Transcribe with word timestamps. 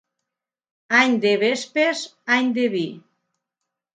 Any 0.99 1.17
de 1.25 1.33
vespes, 1.43 2.01
any 2.37 2.49
de 2.57 2.65
vi. 2.77 2.83